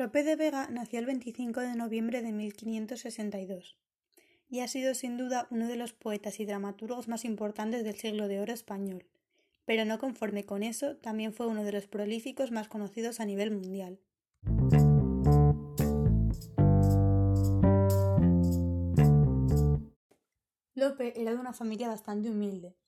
Lope 0.00 0.22
de 0.22 0.34
Vega 0.34 0.68
nació 0.70 0.98
el 0.98 1.06
25 1.06 1.60
de 1.60 1.74
noviembre 1.74 2.22
de 2.22 2.32
1562 2.32 3.76
y 4.48 4.60
ha 4.60 4.68
sido 4.68 4.94
sin 4.94 5.18
duda 5.18 5.46
uno 5.50 5.68
de 5.68 5.76
los 5.76 5.92
poetas 5.92 6.40
y 6.40 6.46
dramaturgos 6.46 7.06
más 7.06 7.24
importantes 7.24 7.84
del 7.84 7.96
siglo 7.96 8.26
de 8.26 8.40
oro 8.40 8.52
español, 8.52 9.04
pero 9.66 9.84
no 9.84 9.98
conforme 9.98 10.44
con 10.44 10.62
eso, 10.62 10.96
también 10.96 11.34
fue 11.34 11.46
uno 11.46 11.64
de 11.64 11.72
los 11.72 11.86
prolíficos 11.86 12.50
más 12.50 12.66
conocidos 12.66 13.20
a 13.20 13.26
nivel 13.26 13.50
mundial. 13.50 14.00
Lope 20.74 21.20
era 21.20 21.32
de 21.32 21.36
una 21.36 21.52
familia 21.52 21.88
bastante 21.88 22.30
humilde. 22.30 22.79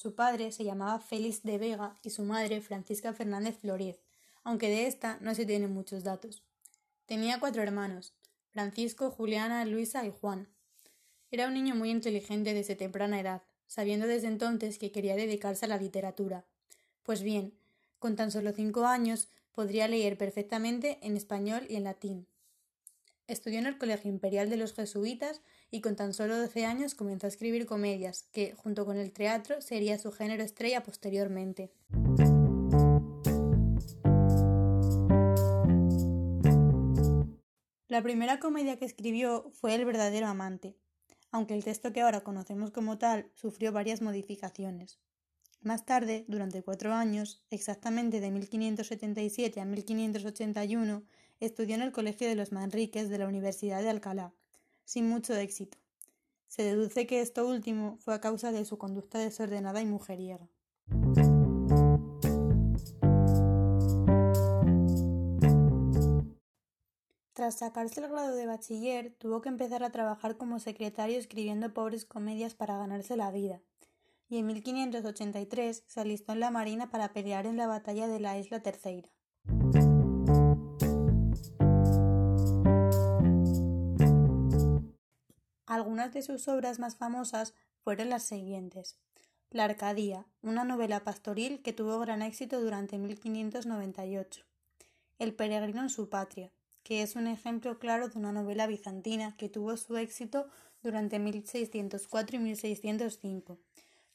Su 0.00 0.14
padre 0.14 0.50
se 0.50 0.64
llamaba 0.64 0.98
Félix 0.98 1.42
de 1.42 1.58
Vega 1.58 1.98
y 2.02 2.08
su 2.08 2.22
madre 2.22 2.62
Francisca 2.62 3.12
Fernández 3.12 3.58
Floriez, 3.58 4.00
aunque 4.44 4.70
de 4.70 4.86
esta 4.86 5.18
no 5.20 5.34
se 5.34 5.44
tienen 5.44 5.74
muchos 5.74 6.04
datos. 6.04 6.42
Tenía 7.04 7.38
cuatro 7.38 7.62
hermanos, 7.62 8.14
Francisco, 8.48 9.10
Juliana, 9.10 9.62
Luisa 9.66 10.06
y 10.06 10.10
Juan. 10.10 10.48
Era 11.30 11.48
un 11.48 11.52
niño 11.52 11.74
muy 11.74 11.90
inteligente 11.90 12.54
desde 12.54 12.76
temprana 12.76 13.20
edad, 13.20 13.42
sabiendo 13.66 14.06
desde 14.06 14.28
entonces 14.28 14.78
que 14.78 14.90
quería 14.90 15.16
dedicarse 15.16 15.66
a 15.66 15.68
la 15.68 15.76
literatura. 15.76 16.46
Pues 17.02 17.22
bien, 17.22 17.52
con 17.98 18.16
tan 18.16 18.30
solo 18.30 18.52
cinco 18.52 18.86
años 18.86 19.28
podría 19.52 19.86
leer 19.86 20.16
perfectamente 20.16 20.98
en 21.02 21.18
español 21.18 21.66
y 21.68 21.76
en 21.76 21.84
latín. 21.84 22.26
Estudió 23.30 23.60
en 23.60 23.66
el 23.66 23.78
Colegio 23.78 24.10
Imperial 24.10 24.50
de 24.50 24.56
los 24.56 24.74
Jesuitas 24.74 25.40
y 25.70 25.82
con 25.82 25.94
tan 25.94 26.14
solo 26.14 26.36
doce 26.36 26.64
años 26.64 26.96
comenzó 26.96 27.26
a 27.26 27.28
escribir 27.28 27.64
comedias, 27.64 28.24
que, 28.32 28.56
junto 28.56 28.84
con 28.84 28.96
el 28.96 29.12
teatro, 29.12 29.60
sería 29.60 30.00
su 30.00 30.10
género 30.10 30.42
estrella 30.42 30.82
posteriormente. 30.82 31.70
La 37.86 38.02
primera 38.02 38.40
comedia 38.40 38.76
que 38.80 38.84
escribió 38.84 39.48
fue 39.52 39.76
El 39.76 39.84
verdadero 39.84 40.26
amante, 40.26 40.74
aunque 41.30 41.54
el 41.54 41.62
texto 41.62 41.92
que 41.92 42.00
ahora 42.00 42.22
conocemos 42.22 42.72
como 42.72 42.98
tal 42.98 43.30
sufrió 43.36 43.70
varias 43.70 44.02
modificaciones. 44.02 44.98
Más 45.62 45.84
tarde, 45.84 46.24
durante 46.26 46.64
cuatro 46.64 46.94
años, 46.94 47.44
exactamente 47.50 48.20
de 48.20 48.32
1577 48.32 49.60
a 49.60 49.64
1581, 49.66 51.04
estudió 51.40 51.74
en 51.74 51.82
el 51.82 51.92
Colegio 51.92 52.28
de 52.28 52.34
los 52.34 52.52
Manriques 52.52 53.08
de 53.08 53.18
la 53.18 53.26
Universidad 53.26 53.82
de 53.82 53.90
Alcalá, 53.90 54.32
sin 54.84 55.08
mucho 55.08 55.34
éxito. 55.34 55.78
Se 56.46 56.62
deduce 56.62 57.06
que 57.06 57.20
esto 57.20 57.46
último 57.48 57.96
fue 57.98 58.14
a 58.14 58.20
causa 58.20 58.52
de 58.52 58.64
su 58.64 58.76
conducta 58.76 59.18
desordenada 59.18 59.80
y 59.80 59.86
mujeriega. 59.86 60.48
Tras 67.32 67.56
sacarse 67.56 68.00
el 68.00 68.08
grado 68.08 68.36
de 68.36 68.44
bachiller, 68.44 69.14
tuvo 69.16 69.40
que 69.40 69.48
empezar 69.48 69.82
a 69.82 69.90
trabajar 69.90 70.36
como 70.36 70.58
secretario 70.58 71.18
escribiendo 71.18 71.72
pobres 71.72 72.04
comedias 72.04 72.54
para 72.54 72.76
ganarse 72.76 73.16
la 73.16 73.30
vida, 73.30 73.62
y 74.28 74.36
en 74.36 74.46
1583 74.46 75.84
se 75.86 76.00
alistó 76.00 76.32
en 76.32 76.40
la 76.40 76.50
Marina 76.50 76.90
para 76.90 77.14
pelear 77.14 77.46
en 77.46 77.56
la 77.56 77.66
batalla 77.66 78.08
de 78.08 78.20
la 78.20 78.36
Isla 78.38 78.60
Terceira. 78.60 79.08
Algunas 85.70 86.12
de 86.12 86.22
sus 86.22 86.48
obras 86.48 86.80
más 86.80 86.96
famosas 86.96 87.54
fueron 87.84 88.08
las 88.08 88.24
siguientes. 88.24 88.96
La 89.50 89.66
Arcadía, 89.66 90.26
una 90.42 90.64
novela 90.64 91.04
pastoril 91.04 91.62
que 91.62 91.72
tuvo 91.72 92.00
gran 92.00 92.22
éxito 92.22 92.60
durante 92.60 92.98
1598. 92.98 94.42
El 95.20 95.32
peregrino 95.32 95.82
en 95.82 95.88
su 95.88 96.08
patria, 96.08 96.50
que 96.82 97.02
es 97.02 97.14
un 97.14 97.28
ejemplo 97.28 97.78
claro 97.78 98.08
de 98.08 98.18
una 98.18 98.32
novela 98.32 98.66
bizantina 98.66 99.36
que 99.36 99.48
tuvo 99.48 99.76
su 99.76 99.96
éxito 99.96 100.48
durante 100.82 101.20
1604 101.20 102.36
y 102.36 102.40
1605, 102.40 103.60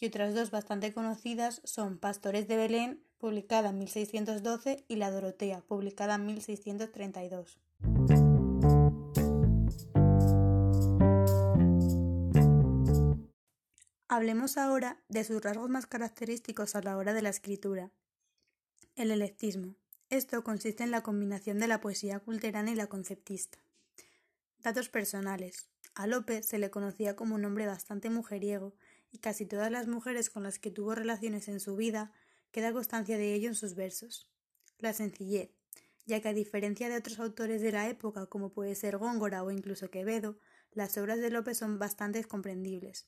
y 0.00 0.06
otras 0.06 0.34
dos 0.34 0.50
bastante 0.50 0.94
conocidas 0.94 1.60
son 1.64 1.98
Pastores 1.98 2.48
de 2.48 2.56
Belén, 2.56 3.04
publicada 3.18 3.68
en 3.68 3.78
1612, 3.78 4.86
y 4.88 4.96
La 4.96 5.10
Dorotea, 5.10 5.60
publicada 5.60 6.14
en 6.14 6.24
1632. 6.24 8.41
Hablemos 14.14 14.58
ahora 14.58 15.02
de 15.08 15.24
sus 15.24 15.40
rasgos 15.40 15.70
más 15.70 15.86
característicos 15.86 16.74
a 16.74 16.82
la 16.82 16.98
hora 16.98 17.14
de 17.14 17.22
la 17.22 17.30
escritura. 17.30 17.90
El 18.94 19.10
electismo. 19.10 19.74
Esto 20.10 20.44
consiste 20.44 20.84
en 20.84 20.90
la 20.90 21.02
combinación 21.02 21.58
de 21.58 21.66
la 21.66 21.80
poesía 21.80 22.20
culterana 22.20 22.70
y 22.70 22.74
la 22.74 22.88
conceptista. 22.88 23.56
Datos 24.58 24.90
personales. 24.90 25.70
A 25.94 26.06
Lope 26.06 26.42
se 26.42 26.58
le 26.58 26.70
conocía 26.70 27.16
como 27.16 27.36
un 27.36 27.46
hombre 27.46 27.64
bastante 27.64 28.10
mujeriego, 28.10 28.74
y 29.10 29.16
casi 29.16 29.46
todas 29.46 29.70
las 29.70 29.88
mujeres 29.88 30.28
con 30.28 30.42
las 30.42 30.58
que 30.58 30.70
tuvo 30.70 30.94
relaciones 30.94 31.48
en 31.48 31.58
su 31.58 31.74
vida 31.74 32.12
queda 32.50 32.74
constancia 32.74 33.16
de 33.16 33.32
ello 33.32 33.48
en 33.48 33.54
sus 33.54 33.74
versos. 33.74 34.30
La 34.76 34.92
sencillez, 34.92 35.52
ya 36.04 36.20
que 36.20 36.28
a 36.28 36.34
diferencia 36.34 36.90
de 36.90 36.96
otros 36.96 37.18
autores 37.18 37.62
de 37.62 37.72
la 37.72 37.88
época 37.88 38.26
como 38.26 38.52
puede 38.52 38.74
ser 38.74 38.98
Góngora 38.98 39.42
o 39.42 39.50
incluso 39.50 39.88
Quevedo, 39.88 40.38
las 40.70 40.98
obras 40.98 41.18
de 41.18 41.30
Lope 41.30 41.54
son 41.54 41.78
bastante 41.78 42.22
comprendibles. 42.24 43.06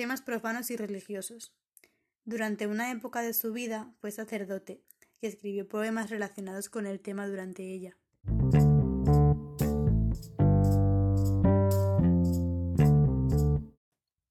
Temas 0.00 0.22
profanos 0.22 0.70
y 0.70 0.78
religiosos. 0.78 1.52
Durante 2.24 2.66
una 2.66 2.90
época 2.90 3.20
de 3.20 3.34
su 3.34 3.52
vida 3.52 3.92
fue 4.00 4.10
sacerdote, 4.10 4.82
que 5.20 5.26
escribió 5.26 5.68
poemas 5.68 6.08
relacionados 6.08 6.70
con 6.70 6.86
el 6.86 7.00
tema 7.00 7.28
durante 7.28 7.64
ella. 7.64 7.98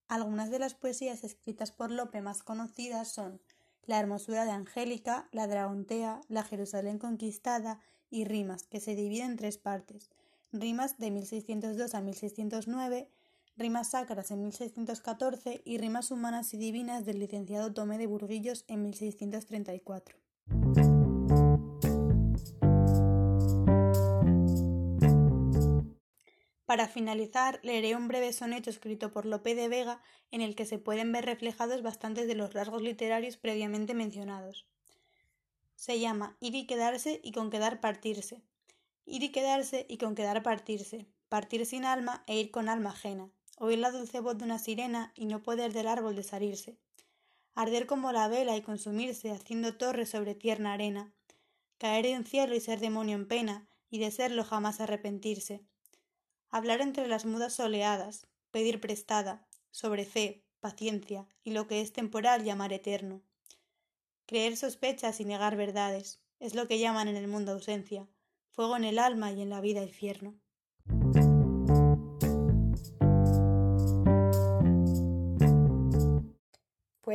Algunas 0.08 0.50
de 0.50 0.58
las 0.58 0.74
poesías 0.74 1.24
escritas 1.24 1.72
por 1.72 1.92
Lope 1.92 2.20
más 2.24 2.42
conocidas 2.42 3.14
son 3.14 3.40
La 3.86 4.00
hermosura 4.00 4.46
de 4.46 4.52
Angélica, 4.52 5.30
La 5.32 5.46
Dragontea, 5.46 6.22
La 6.30 6.42
Jerusalén 6.42 6.98
conquistada 6.98 7.80
y 8.10 8.26
Rimas, 8.26 8.64
que 8.64 8.80
se 8.80 8.96
dividen 8.96 9.34
en 9.34 9.38
tres 9.38 9.60
partes. 9.60 10.10
Rimas 10.52 10.98
de 10.98 11.12
1602 11.12 11.94
a 11.94 12.02
1609, 12.02 13.12
Rimas 13.60 13.90
sacras 13.90 14.32
en 14.32 14.42
1614 14.42 15.62
y 15.66 15.80
Rimas 15.80 16.12
humanas 16.12 16.54
y 16.54 16.58
divinas 16.58 17.06
del 17.06 17.20
licenciado 17.20 17.74
Tomé 17.74 17.98
de 17.98 18.08
Burguillos 18.08 18.64
en 18.70 18.84
1634. 18.84 20.16
Para 26.66 26.88
finalizar, 26.88 27.60
leeré 27.62 27.98
un 27.98 28.08
breve 28.08 28.32
soneto 28.32 28.70
escrito 28.70 29.12
por 29.12 29.26
Lope 29.26 29.56
de 29.56 29.68
Vega 29.68 30.02
en 30.32 30.40
el 30.40 30.56
que 30.56 30.66
se 30.66 30.80
pueden 30.80 31.12
ver 31.12 31.26
reflejados 31.26 31.84
bastantes 31.84 32.30
de 32.30 32.36
los 32.36 32.54
rasgos 32.54 32.82
literarios 32.82 33.36
previamente 33.36 33.94
mencionados. 33.94 34.68
Se 35.76 36.00
llama 36.00 36.38
Ir 36.40 36.56
y 36.56 36.66
quedarse 36.66 37.20
y 37.26 37.34
con 37.34 37.50
quedar 37.50 37.82
partirse. 37.82 38.42
Ir 39.06 39.22
y 39.22 39.34
quedarse 39.34 39.86
y 39.90 39.98
con 39.98 40.16
quedar 40.16 40.44
partirse. 40.44 41.08
Partir 41.28 41.66
sin 41.66 41.84
alma 41.84 42.24
e 42.26 42.40
ir 42.40 42.52
con 42.52 42.70
alma 42.70 42.92
ajena. 42.92 43.30
Oír 43.60 43.78
la 43.78 43.92
dulce 43.92 44.20
voz 44.20 44.38
de 44.38 44.46
una 44.46 44.58
sirena 44.58 45.14
y 45.16 45.26
no 45.26 45.44
poder 45.44 45.72
del 45.72 45.88
árbol 45.88 46.16
desarirse. 46.16 46.80
Arder 47.54 47.86
como 47.86 48.12
la 48.12 48.28
vela 48.28 48.58
y 48.58 48.64
consumirse 48.64 49.30
haciendo 49.30 49.78
torre 49.78 50.08
sobre 50.08 50.34
tierna 50.34 50.74
arena. 50.74 51.14
Caer 51.78 52.08
en 52.08 52.26
cielo 52.26 52.56
y 52.56 52.60
ser 52.60 52.80
demonio 52.80 53.16
en 53.16 53.28
pena 53.28 53.68
y 53.92 54.00
de 54.00 54.10
serlo 54.10 54.44
jamás 54.44 54.80
arrepentirse 54.80 55.64
hablar 56.52 56.82
entre 56.82 57.08
las 57.08 57.26
mudas 57.26 57.60
oleadas, 57.60 58.28
pedir 58.52 58.82
prestada, 58.82 59.48
sobre 59.72 60.06
fe, 60.06 60.44
paciencia 60.60 61.28
y 61.44 61.52
lo 61.52 61.68
que 61.68 61.82
es 61.82 61.94
temporal 61.94 62.44
llamar 62.44 62.74
eterno. 62.74 63.22
Creer 64.26 64.58
sospechas 64.58 65.20
y 65.20 65.26
negar 65.26 65.56
verdades, 65.56 66.22
es 66.40 66.56
lo 66.56 66.68
que 66.68 66.80
llaman 66.80 67.08
en 67.08 67.18
el 67.18 67.28
mundo 67.28 67.52
ausencia, 67.52 68.08
fuego 68.52 68.78
en 68.78 68.84
el 68.84 69.00
alma 69.00 69.32
y 69.32 69.42
en 69.42 69.50
la 69.50 69.62
vida 69.62 69.84
infierno. 69.84 70.36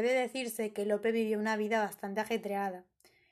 Puede 0.04 0.20
decirse 0.20 0.74
que 0.74 0.84
Lope 0.84 1.12
vivió 1.12 1.38
una 1.38 1.56
vida 1.56 1.80
bastante 1.80 2.20
ajetreada, 2.20 2.84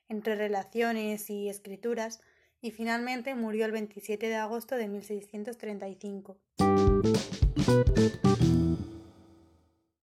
entre 0.09 0.37
relaciones 0.37 1.29
y 1.29 1.51
escrituras, 1.51 2.23
y 2.63 2.71
finalmente 2.71 3.35
murió 3.35 3.67
el 3.67 3.73
27 3.73 4.27
de 4.27 4.37
agosto 4.37 4.77
de 4.77 4.89
1635. 4.89 6.39